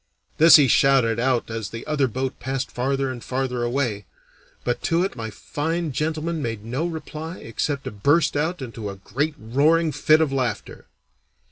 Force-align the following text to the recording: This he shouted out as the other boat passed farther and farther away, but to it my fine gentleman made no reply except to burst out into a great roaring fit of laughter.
This 0.39 0.55
he 0.55 0.67
shouted 0.67 1.19
out 1.19 1.51
as 1.51 1.69
the 1.69 1.85
other 1.85 2.07
boat 2.07 2.39
passed 2.39 2.71
farther 2.71 3.11
and 3.11 3.23
farther 3.23 3.61
away, 3.61 4.05
but 4.63 4.81
to 4.85 5.03
it 5.03 5.15
my 5.15 5.29
fine 5.29 5.91
gentleman 5.91 6.41
made 6.41 6.65
no 6.65 6.87
reply 6.87 7.37
except 7.37 7.83
to 7.83 7.91
burst 7.91 8.35
out 8.35 8.63
into 8.63 8.89
a 8.89 8.95
great 8.95 9.35
roaring 9.37 9.91
fit 9.91 10.19
of 10.19 10.33
laughter. 10.33 10.87